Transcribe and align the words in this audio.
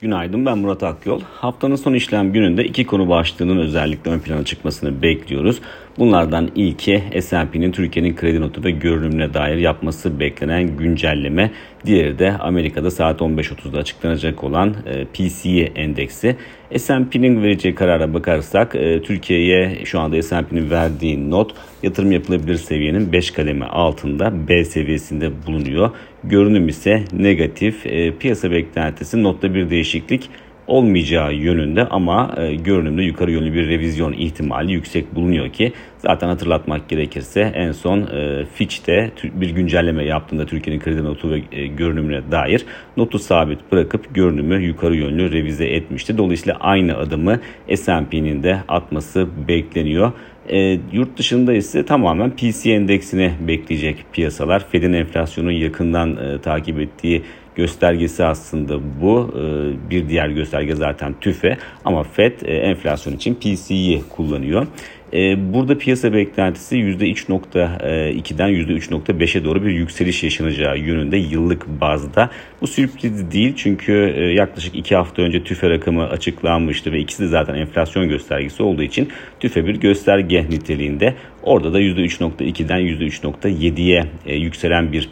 Günaydın 0.00 0.46
ben 0.46 0.58
Murat 0.58 0.82
Akyol. 0.82 1.20
Haftanın 1.34 1.76
son 1.76 1.94
işlem 1.94 2.32
gününde 2.32 2.64
iki 2.64 2.86
konu 2.86 3.08
başlığının 3.08 3.58
özellikle 3.58 4.10
ön 4.10 4.18
plana 4.18 4.44
çıkmasını 4.44 5.02
bekliyoruz. 5.02 5.60
Bunlardan 5.98 6.50
ilki 6.54 7.02
S&P'nin 7.20 7.72
Türkiye'nin 7.72 8.16
kredi 8.16 8.40
notu 8.40 8.64
ve 8.64 8.70
görünümüne 8.70 9.34
dair 9.34 9.56
yapması 9.56 10.20
beklenen 10.20 10.76
güncelleme. 10.76 11.50
Diğeri 11.86 12.18
de 12.18 12.32
Amerika'da 12.32 12.90
saat 12.90 13.20
15.30'da 13.20 13.78
açıklanacak 13.78 14.44
olan 14.44 14.74
e, 14.86 15.04
PCE 15.04 15.72
endeksi. 15.74 16.36
S&P'nin 16.76 17.42
vereceği 17.42 17.74
karara 17.74 18.14
bakarsak 18.14 18.74
e, 18.74 19.02
Türkiye'ye 19.02 19.84
şu 19.84 20.00
anda 20.00 20.22
S&P'nin 20.22 20.70
verdiği 20.70 21.30
not 21.30 21.54
yatırım 21.82 22.12
yapılabilir 22.12 22.56
seviyenin 22.56 23.12
5 23.12 23.30
kademe 23.30 23.64
altında 23.64 24.48
B 24.48 24.64
seviyesinde 24.64 25.46
bulunuyor. 25.46 25.90
Görünüm 26.24 26.68
ise 26.68 27.04
negatif. 27.12 27.86
E, 27.86 28.16
piyasa 28.16 28.50
beklentisi 28.50 29.22
notta 29.22 29.54
bir 29.54 29.70
değişiklik 29.70 30.30
olmayacağı 30.66 31.34
yönünde 31.34 31.84
ama 31.84 32.34
e, 32.36 32.54
görünümde 32.54 33.02
yukarı 33.02 33.30
yönlü 33.30 33.54
bir 33.54 33.68
revizyon 33.68 34.12
ihtimali 34.12 34.72
yüksek 34.72 35.14
bulunuyor 35.14 35.48
ki 35.48 35.72
zaten 35.98 36.28
hatırlatmak 36.28 36.88
gerekirse 36.88 37.40
en 37.40 37.72
son 37.72 38.00
e, 38.00 38.44
Fitch'te 38.54 39.10
bir 39.34 39.50
güncelleme 39.50 40.04
yaptığında 40.04 40.46
Türkiye'nin 40.46 40.82
kredi 40.82 41.04
notu 41.04 41.30
ve 41.30 41.42
e, 41.52 41.66
görünümüne 41.66 42.20
dair 42.30 42.64
notu 42.96 43.18
sabit 43.18 43.72
bırakıp 43.72 44.14
görünümü 44.14 44.64
yukarı 44.64 44.96
yönlü 44.96 45.32
revize 45.32 45.66
etmişti. 45.66 46.18
Dolayısıyla 46.18 46.56
aynı 46.60 46.96
adımı 46.96 47.40
S&P'nin 47.74 48.42
de 48.42 48.60
atması 48.68 49.28
bekleniyor. 49.48 50.12
E, 50.48 50.78
yurt 50.92 51.18
dışında 51.18 51.54
ise 51.54 51.84
tamamen 51.84 52.30
PC 52.30 52.72
endeksini 52.72 53.32
bekleyecek 53.40 54.04
piyasalar. 54.12 54.66
Fed'in 54.68 54.92
enflasyonu 54.92 55.52
yakından 55.52 56.16
e, 56.16 56.40
takip 56.40 56.80
ettiği 56.80 57.22
göstergesi 57.54 58.24
aslında 58.24 58.80
bu. 59.00 59.34
E, 59.38 59.90
bir 59.90 60.08
diğer 60.08 60.28
gösterge 60.28 60.74
zaten 60.74 61.14
TÜFE 61.20 61.56
ama 61.84 62.02
Fed 62.02 62.40
e, 62.40 62.56
enflasyon 62.56 63.14
için 63.14 63.34
PC'yi 63.34 64.02
kullanıyor. 64.08 64.66
E, 65.12 65.52
burada 65.54 65.78
piyasa 65.78 66.12
beklentisi 66.12 66.76
%3.2'den 66.76 68.50
%3.5'e 68.50 69.44
doğru 69.44 69.64
bir 69.64 69.70
yükseliş 69.70 70.22
yaşanacağı 70.22 70.78
yönünde 70.78 71.16
yıllık 71.16 71.66
bazda. 71.80 72.30
Bu 72.60 72.66
sürpriz 72.66 73.32
değil 73.32 73.52
çünkü 73.56 73.92
yaklaşık 74.36 74.74
2 74.74 74.96
hafta 74.96 75.22
önce 75.22 75.44
TÜFE 75.44 75.70
rakamı 75.70 76.08
açıklanmıştı 76.08 76.92
ve 76.92 76.98
ikisi 76.98 77.22
de 77.22 77.28
zaten 77.28 77.54
enflasyon 77.54 78.08
göstergesi 78.08 78.62
olduğu 78.62 78.82
için 78.82 79.08
TÜFE 79.40 79.66
bir 79.66 79.76
gösterge 79.76 80.46
niteliğinde. 80.50 81.14
Orada 81.46 81.72
da 81.72 81.80
%3.2'den 81.80 82.80
%3.7'ye 82.80 84.04
yükselen 84.36 84.92
bir 84.92 85.08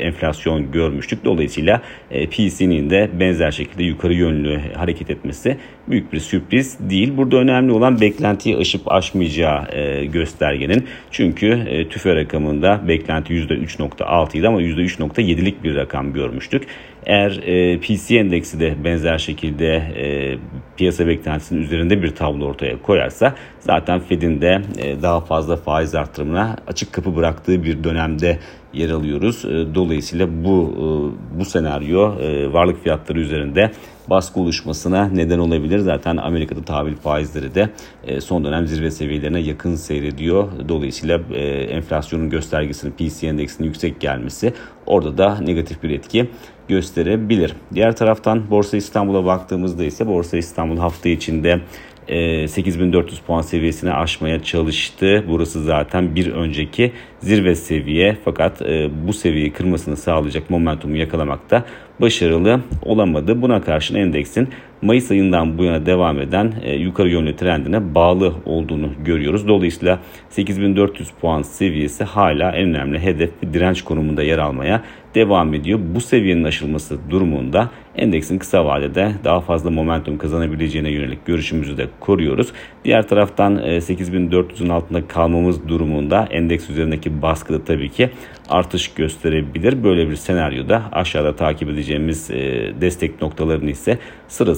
enflasyon 0.00 0.72
görmüştük. 0.72 1.24
Dolayısıyla 1.24 1.82
PC'nin 2.10 2.90
de 2.90 3.10
benzer 3.20 3.50
şekilde 3.50 3.84
yukarı 3.84 4.14
yönlü 4.14 4.60
hareket 4.74 5.10
etmesi 5.10 5.56
büyük 5.88 6.12
bir 6.12 6.20
sürpriz 6.20 6.78
değil. 6.90 7.16
Burada 7.16 7.36
önemli 7.36 7.72
olan 7.72 8.00
beklentiyi 8.00 8.56
aşıp 8.56 8.92
aşmayacağı 8.92 9.64
göstergenin. 10.04 10.86
Çünkü 11.10 11.66
TÜFE 11.90 12.16
rakamında 12.16 12.88
beklenti 12.88 13.34
%3.6 13.34 14.38
idi 14.38 14.48
ama 14.48 14.62
%3.7'lik 14.62 15.64
bir 15.64 15.74
rakam 15.74 16.12
görmüştük. 16.12 16.62
Eğer 17.06 17.40
e, 17.46 17.78
PC 17.80 18.16
endeksi 18.16 18.60
de 18.60 18.74
benzer 18.84 19.18
şekilde 19.18 19.74
e, 19.74 20.36
piyasa 20.76 21.06
beklentisinin 21.06 21.62
üzerinde 21.62 22.02
bir 22.02 22.14
tablo 22.14 22.46
ortaya 22.46 22.82
koyarsa 22.82 23.34
zaten 23.60 24.00
Fed'in 24.00 24.40
de 24.40 24.62
e, 24.78 25.02
daha 25.02 25.20
fazla 25.20 25.56
faiz 25.56 25.94
artırımına 25.94 26.56
açık 26.66 26.92
kapı 26.92 27.16
bıraktığı 27.16 27.64
bir 27.64 27.84
dönemde 27.84 28.38
yer 28.72 28.90
alıyoruz. 28.90 29.44
E, 29.44 29.74
dolayısıyla 29.74 30.44
bu 30.44 30.74
e, 30.74 30.84
bu 31.38 31.44
senaryo 31.44 32.18
e, 32.20 32.52
varlık 32.52 32.82
fiyatları 32.82 33.20
üzerinde 33.20 33.70
baskı 34.10 34.40
oluşmasına 34.40 35.08
neden 35.08 35.38
olabilir. 35.38 35.78
Zaten 35.78 36.16
Amerika'da 36.16 36.62
tahvil 36.62 36.94
faizleri 36.94 37.54
de 37.54 37.70
son 38.20 38.44
dönem 38.44 38.66
zirve 38.66 38.90
seviyelerine 38.90 39.40
yakın 39.40 39.74
seyrediyor. 39.74 40.48
Dolayısıyla 40.68 41.18
enflasyonun 41.70 42.30
göstergesinin 42.30 42.92
PC 42.92 43.26
endeksinin 43.26 43.68
yüksek 43.68 44.00
gelmesi 44.00 44.52
orada 44.86 45.18
da 45.18 45.40
negatif 45.40 45.82
bir 45.82 45.90
etki 45.90 46.30
gösterebilir. 46.68 47.52
Diğer 47.74 47.96
taraftan 47.96 48.50
Borsa 48.50 48.76
İstanbul'a 48.76 49.24
baktığımızda 49.24 49.84
ise 49.84 50.06
Borsa 50.06 50.36
İstanbul 50.36 50.78
hafta 50.78 51.08
içinde 51.08 51.60
8400 52.08 53.20
puan 53.20 53.40
seviyesini 53.40 53.92
aşmaya 53.92 54.42
çalıştı. 54.42 55.24
Burası 55.28 55.62
zaten 55.62 56.14
bir 56.14 56.32
önceki 56.32 56.92
zirve 57.20 57.54
seviye 57.54 58.16
fakat 58.24 58.60
bu 59.06 59.12
seviyeyi 59.12 59.52
kırmasını 59.52 59.96
sağlayacak 59.96 60.50
momentumu 60.50 60.96
yakalamakta 60.96 61.64
başarılı 62.00 62.60
olamadı. 62.82 63.42
Buna 63.42 63.62
karşın 63.62 63.94
endeksin 63.94 64.48
Mayıs 64.82 65.10
ayından 65.10 65.58
bu 65.58 65.64
yana 65.64 65.86
devam 65.86 66.20
eden 66.20 66.52
e, 66.62 66.74
yukarı 66.76 67.10
yönlü 67.10 67.36
trendine 67.36 67.94
bağlı 67.94 68.34
olduğunu 68.44 68.90
görüyoruz. 69.04 69.48
Dolayısıyla 69.48 70.00
8400 70.30 71.10
puan 71.10 71.42
seviyesi 71.42 72.04
hala 72.04 72.50
en 72.50 72.68
önemli 72.68 72.98
hedef 72.98 73.30
ve 73.42 73.54
direnç 73.54 73.82
konumunda 73.82 74.22
yer 74.22 74.38
almaya 74.38 74.82
devam 75.16 75.54
ediyor. 75.54 75.80
Bu 75.94 76.00
seviyenin 76.00 76.44
aşılması 76.44 76.98
durumunda 77.10 77.70
endeksin 77.96 78.38
kısa 78.38 78.64
vadede 78.64 79.12
daha 79.24 79.40
fazla 79.40 79.70
momentum 79.70 80.18
kazanabileceğine 80.18 80.90
yönelik 80.90 81.26
görüşümüzü 81.26 81.78
de 81.78 81.86
koruyoruz. 82.00 82.52
Diğer 82.84 83.08
taraftan 83.08 83.56
8400'ün 83.56 84.68
e, 84.68 84.72
altında 84.72 85.08
kalmamız 85.08 85.68
durumunda 85.68 86.28
endeks 86.30 86.70
üzerindeki 86.70 87.22
baskı 87.22 87.54
da 87.54 87.64
tabii 87.64 87.88
ki 87.88 88.10
artış 88.48 88.88
gösterebilir. 88.88 89.84
Böyle 89.84 90.10
bir 90.10 90.16
senaryoda 90.16 90.82
aşağıda 90.92 91.36
takip 91.36 91.68
edeceğimiz 91.68 92.30
e, 92.30 92.72
destek 92.80 93.22
noktalarını 93.22 93.70
ise 93.70 93.98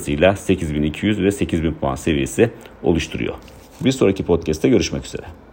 sırasıyla 0.08 0.36
8200 0.36 1.22
ve 1.22 1.30
8000 1.30 1.74
puan 1.74 1.94
seviyesi 1.94 2.50
oluşturuyor. 2.82 3.34
Bir 3.80 3.92
sonraki 3.92 4.24
podcast'te 4.24 4.68
görüşmek 4.68 5.04
üzere. 5.04 5.47